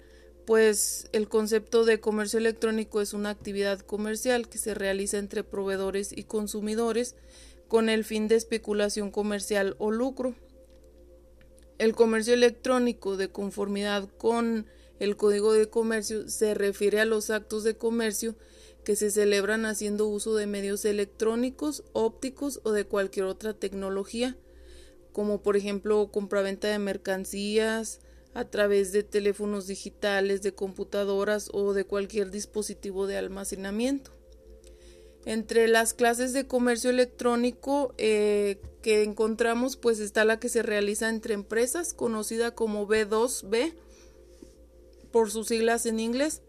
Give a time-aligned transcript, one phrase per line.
[0.49, 6.11] pues el concepto de comercio electrónico es una actividad comercial que se realiza entre proveedores
[6.11, 7.13] y consumidores
[7.67, 10.33] con el fin de especulación comercial o lucro.
[11.77, 14.65] El comercio electrónico de conformidad con
[14.99, 18.33] el Código de Comercio se refiere a los actos de comercio
[18.83, 24.35] que se celebran haciendo uso de medios electrónicos, ópticos o de cualquier otra tecnología,
[25.11, 27.99] como por ejemplo compraventa de mercancías,
[28.33, 34.11] a través de teléfonos digitales, de computadoras o de cualquier dispositivo de almacenamiento.
[35.25, 41.09] Entre las clases de comercio electrónico eh, que encontramos, pues está la que se realiza
[41.09, 43.73] entre empresas, conocida como B2B,
[45.11, 46.41] por sus siglas en inglés,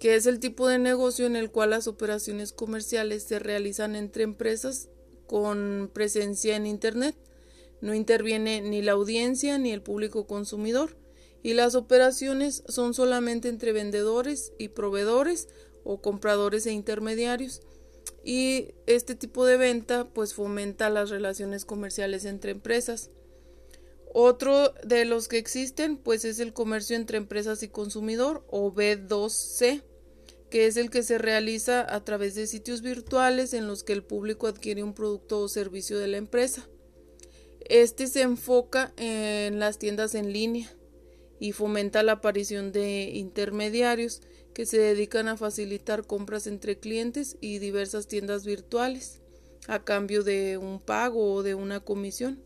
[0.00, 4.24] que es el tipo de negocio en el cual las operaciones comerciales se realizan entre
[4.24, 4.88] empresas
[5.26, 7.16] con presencia en Internet.
[7.80, 11.03] No interviene ni la audiencia ni el público consumidor
[11.44, 15.46] y las operaciones son solamente entre vendedores y proveedores
[15.84, 17.60] o compradores e intermediarios.
[18.24, 23.10] Y este tipo de venta pues fomenta las relaciones comerciales entre empresas.
[24.14, 29.82] Otro de los que existen pues es el comercio entre empresas y consumidor o B2C,
[30.48, 34.02] que es el que se realiza a través de sitios virtuales en los que el
[34.02, 36.66] público adquiere un producto o servicio de la empresa.
[37.68, 40.74] Este se enfoca en las tiendas en línea
[41.44, 44.22] y fomenta la aparición de intermediarios
[44.54, 49.20] que se dedican a facilitar compras entre clientes y diversas tiendas virtuales
[49.68, 52.42] a cambio de un pago o de una comisión.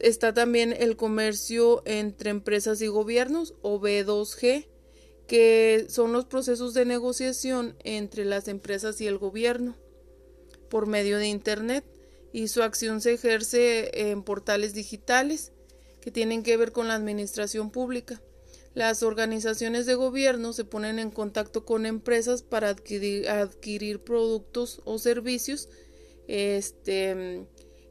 [0.00, 4.66] Está también el comercio entre empresas y gobiernos o B2G,
[5.26, 9.76] que son los procesos de negociación entre las empresas y el gobierno
[10.70, 11.84] por medio de Internet
[12.32, 15.52] y su acción se ejerce en portales digitales
[16.00, 18.20] que tienen que ver con la administración pública.
[18.74, 25.68] Las organizaciones de gobierno se ponen en contacto con empresas para adquirir, productos o servicios
[26.28, 27.46] este,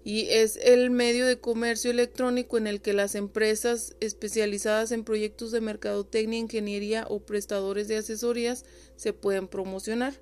[0.05, 5.51] y es el medio de comercio electrónico en el que las empresas especializadas en proyectos
[5.51, 8.63] de mercadotecnia, ingeniería o prestadores de asesorías
[8.95, 10.13] se pueden promocionar.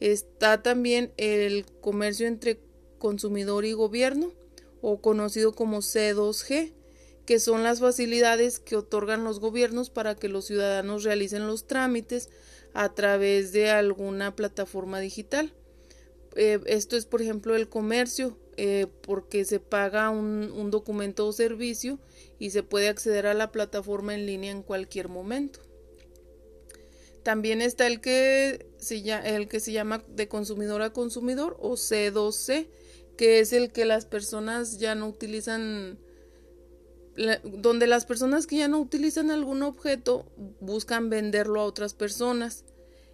[0.00, 2.58] Está también el comercio entre
[2.98, 4.32] consumidor y gobierno
[4.80, 6.72] o conocido como C2G
[7.26, 12.28] que son las facilidades que otorgan los gobiernos para que los ciudadanos realicen los trámites
[12.74, 15.52] a través de alguna plataforma digital.
[16.36, 21.98] Eh, esto es, por ejemplo, el comercio, eh, porque se paga un, documento o servicio
[22.38, 25.60] y se puede acceder a la plataforma en línea en cualquier momento.
[27.22, 32.68] También está el que se, el que se llama de consumidor a consumidor o C2C,
[33.16, 35.98] que es el que las personas ya no utilizan
[37.44, 40.26] donde las personas que ya no utilizan algún objeto
[40.60, 42.64] buscan venderlo a otras personas,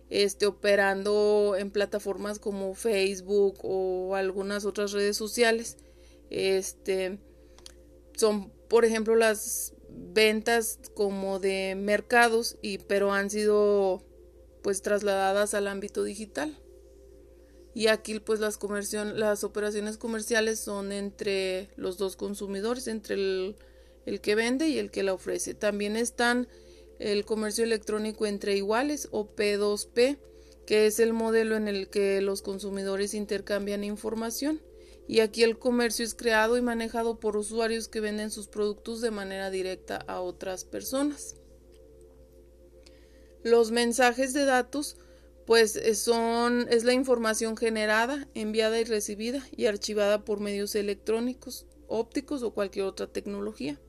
[0.08, 5.76] este, operando en plataformas como Facebook o algunas otras redes sociales.
[6.30, 7.18] Este,
[8.16, 14.02] son, por ejemplo, las ventas como de mercados y pero han sido
[14.62, 16.58] pues trasladadas al ámbito digital.
[17.72, 18.58] Y aquí pues las,
[19.14, 23.56] las operaciones comerciales son entre los dos consumidores, entre el,
[24.06, 25.54] el que vende y el que la ofrece.
[25.54, 26.48] También están
[26.98, 30.18] el comercio electrónico entre iguales o P2P,
[30.66, 34.62] que es el modelo en el que los consumidores intercambian información.
[35.08, 39.10] Y aquí el comercio es creado y manejado por usuarios que venden sus productos de
[39.10, 41.36] manera directa a otras personas.
[43.42, 44.96] Los mensajes de datos
[45.46, 51.66] pues eh, son es la información generada, enviada y recibida y archivada por medios electrónicos,
[51.88, 53.80] ópticos o cualquier otra tecnología.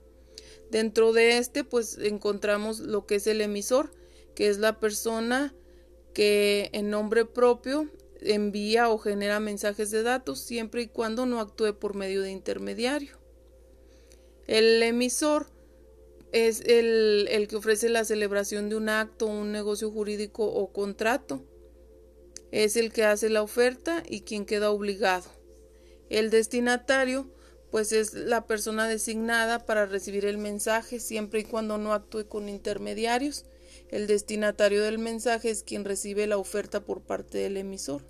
[0.72, 3.92] Dentro de este pues encontramos lo que es el emisor,
[4.36, 5.54] que es la persona
[6.14, 7.90] que en nombre propio
[8.22, 13.18] envía o genera mensajes de datos siempre y cuando no actúe por medio de intermediario.
[14.48, 15.48] El emisor
[16.32, 21.44] es el, el, que ofrece la celebración de un acto, un negocio jurídico o contrato.
[22.52, 25.30] Es el que hace la oferta y quien queda obligado.
[26.10, 27.30] El destinatario,
[27.72, 32.50] pues es la persona designada para recibir el mensaje siempre y cuando no actúe con
[32.50, 33.46] intermediarios.
[33.90, 38.02] El destinatario del mensaje es quien recibe la oferta por parte del emisor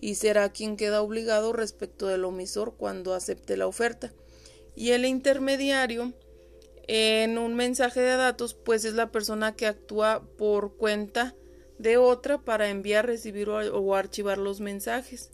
[0.00, 4.12] y será quien queda obligado respecto del omisor cuando acepte la oferta.
[4.74, 6.12] Y el intermediario
[6.86, 11.34] en un mensaje de datos, pues es la persona que actúa por cuenta
[11.78, 15.30] de otra para enviar, recibir o, archivar los mensajes.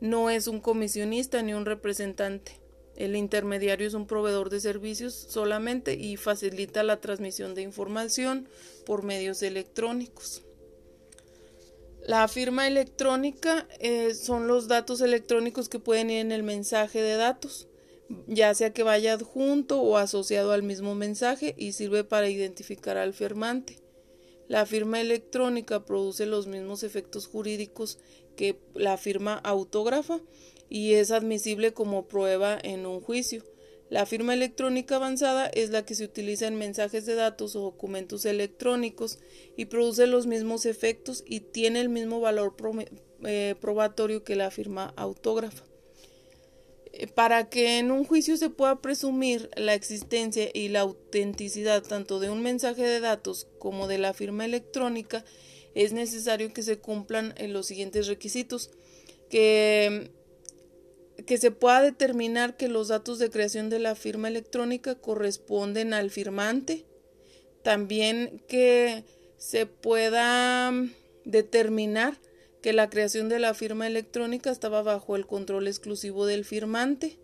[0.00, 2.60] No es un comisionista ni un representante.
[2.98, 8.46] El intermediario es un proveedor de servicios solamente y facilita la transmisión de información
[8.84, 10.42] por medios electrónicos.
[12.06, 17.14] La firma electrónica eh, son los datos electrónicos que pueden ir en el mensaje de
[17.14, 17.68] datos
[18.26, 23.12] ya sea que vaya adjunto o asociado al mismo mensaje y sirve para identificar al
[23.12, 23.78] firmante.
[24.46, 27.98] La firma electrónica produce los mismos efectos jurídicos
[28.34, 30.20] que la firma autógrafa
[30.68, 33.44] y es admisible como prueba en un juicio.
[33.90, 38.26] La firma electrónica avanzada es la que se utiliza en mensajes de datos o documentos
[38.26, 39.18] electrónicos
[39.56, 42.54] y produce los mismos efectos y tiene el mismo valor
[43.24, 45.64] eh, probatorio que la firma autógrafa.
[46.92, 52.20] Eh, para que en un juicio se pueda presumir la existencia y la autenticidad tanto
[52.20, 55.24] de un mensaje de datos como de la firma electrónica,
[55.74, 58.70] es necesario que se cumplan eh, los siguientes requisitos.
[59.30, 60.10] Que,
[61.28, 66.10] que se pueda determinar que los datos de creación de la firma electrónica corresponden al
[66.10, 66.86] firmante.
[67.62, 69.04] También que
[69.36, 70.90] se pueda mm,
[71.26, 72.16] determinar
[72.62, 77.18] que la creación de la firma electrónica estaba bajo el control exclusivo del firmante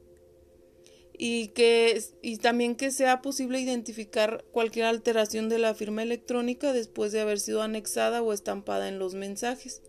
[1.16, 7.10] y que y también que sea posible identificar cualquier alteración de la firma electrónica después
[7.12, 9.80] de haber sido anexada o estampada en los mensajes.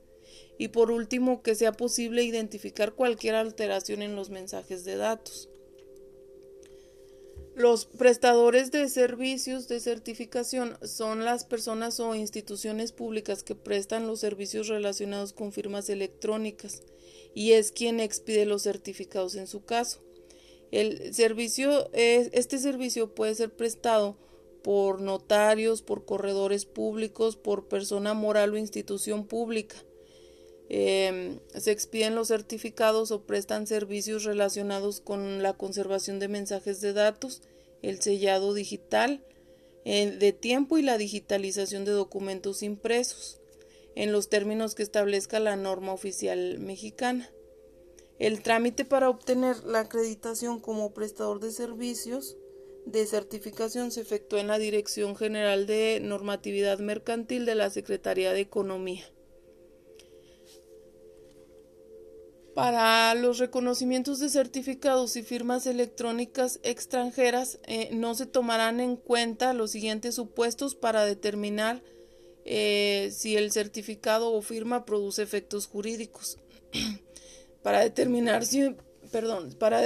[0.58, 5.50] Y por último, que sea posible identificar cualquier alteración en los mensajes de datos.
[7.56, 14.20] Los prestadores de servicios de certificación son las personas o instituciones públicas que prestan los
[14.20, 16.84] servicios relacionados con firmas electrónicas
[17.34, 20.02] y es quien expide los certificados en su caso.
[20.72, 24.18] El servicio este servicio puede ser prestado
[24.62, 29.77] por notarios, por corredores públicos, por persona moral o institución pública.
[30.67, 36.93] Em, se expiden los certificados o prestan servicios relacionados con la conservación de mensajes de
[36.93, 37.41] datos,
[37.81, 39.24] el sellado digital
[39.86, 43.39] de tiempo y la digitalización de documentos impresos,
[43.93, 47.29] en los términos que establezca la norma oficial mexicana.
[48.17, 52.36] El trámite para obtener la acreditación como prestador de servicios
[52.86, 58.41] de certificación se efectúa en la Dirección General de Normatividad Mercantil de la Secretaría de
[58.41, 59.05] Economía.
[62.55, 69.53] Para los reconocimientos de certificados y firmas electrónicas extranjeras eh, no se tomarán en cuenta
[69.53, 71.83] los siguientes supuestos para determinar
[72.45, 76.39] eh, si el certificado o firma produce efectos jurídicos.
[77.62, 78.74] para determinar si
[79.12, 79.81] perdón, para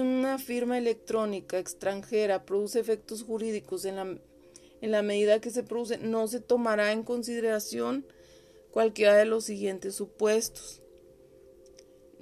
[0.00, 4.20] una firma electrónica extranjera produce efectos jurídicos en
[4.80, 8.04] la medida que se produce, no se tomará en consideración
[8.72, 10.83] cualquiera de los siguientes supuestos.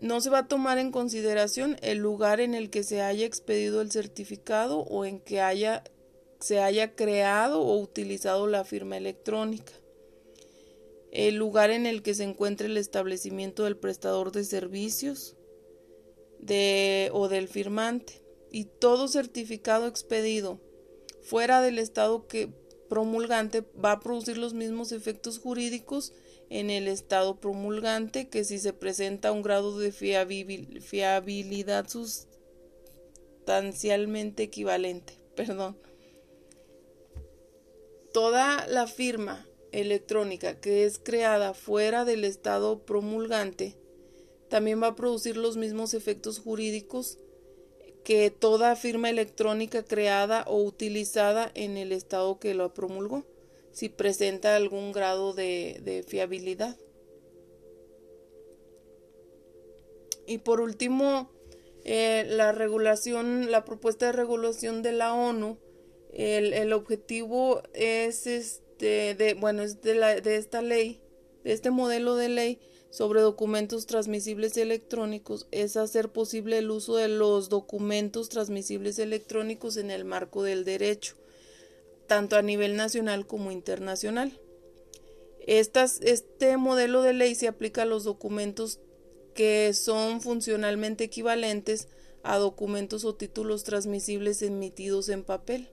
[0.02, 3.80] No se va a tomar en consideración el lugar en el que se haya expedido
[3.80, 5.84] el certificado o en que haya,
[6.40, 9.72] se haya creado o utilizado la firma electrónica.
[11.12, 15.36] El lugar en el que se encuentre el establecimiento del prestador de servicios
[16.40, 18.24] de, o del firmante.
[18.50, 20.58] Y todo certificado expedido
[21.20, 22.50] fuera del estado que
[22.88, 26.12] promulgante va a producir los mismos efectos jurídicos
[26.52, 35.14] en el estado promulgante que si se presenta un grado de fiabilidad sustancialmente equivalente.
[35.34, 35.78] Perdón.
[38.12, 43.78] Toda la firma electrónica que es creada fuera del estado promulgante
[44.50, 47.16] también va a producir los mismos efectos jurídicos
[48.04, 53.24] que toda firma electrónica creada o utilizada en el estado que lo promulgó,
[53.72, 56.76] si presenta algún grado de, fiabilidad.
[60.26, 61.30] Y por último,
[61.84, 65.58] eh, la regulación, la propuesta de regulación de la ONU,
[66.12, 71.00] el, el objetivo es este, de, bueno, es de, la, de esta ley,
[71.42, 72.60] de este modelo de ley,
[72.92, 79.90] sobre documentos transmisibles electrónicos es hacer posible el uso de los documentos transmisibles electrónicos en
[79.90, 81.16] el marco del derecho,
[82.12, 84.38] tanto a nivel nacional como internacional.
[85.46, 88.80] este modelo de ley se aplica a los documentos
[89.34, 91.88] que son funcionalmente equivalentes
[92.22, 95.70] a documentos o títulos transmisibles emitidos en papel.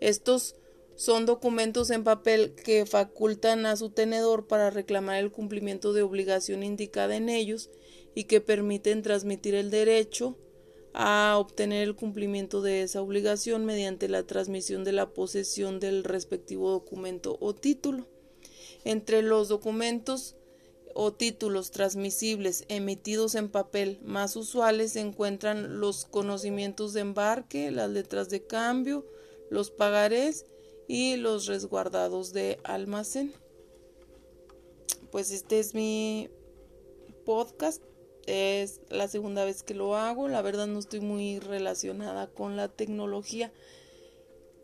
[0.00, 0.56] Estos
[0.96, 6.62] son documentos en papel que facultan a su tenedor para reclamar el cumplimiento de obligación
[6.62, 7.68] indicada en ellos
[8.14, 10.38] y que permiten transmitir el derecho
[10.92, 16.70] a obtener el cumplimiento de esa obligación mediante la transmisión de la posesión del respectivo
[16.70, 18.06] documento o título.
[18.84, 20.36] Entre los documentos
[20.94, 27.90] o títulos transmisibles emitidos en papel más usuales se encuentran los conocimientos de embarque, las
[27.90, 29.06] letras de cambio,
[29.50, 30.46] los pagarés
[30.88, 33.32] y los resguardados de almacén.
[35.12, 36.28] Pues este es mi
[37.24, 37.82] podcast.
[38.30, 40.28] Es la segunda vez que lo hago.
[40.28, 43.52] La verdad no estoy muy relacionada con la tecnología.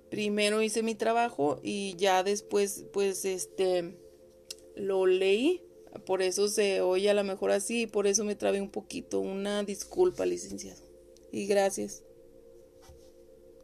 [0.08, 3.98] Primero hice mi trabajo y ya después pues este
[4.76, 5.64] lo leí.
[6.04, 9.18] Por eso se oye a lo mejor así y por eso me trabé un poquito.
[9.18, 10.80] Una disculpa, licenciado.
[11.32, 12.05] Y gracias.